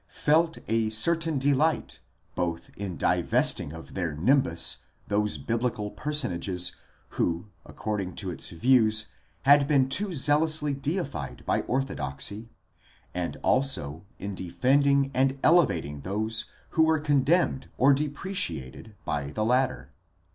[0.07, 1.99] felt a certain delight
[2.33, 4.77] both in divesting of their nimbus
[5.09, 6.75] those biblical person ages
[7.09, 9.05] who according to its views
[9.43, 12.49] had been too zealously deified by orthodoxy,
[13.13, 19.45] and also in defending and elevating those who were condemned or de preciated by the
[19.45, 19.93] latter.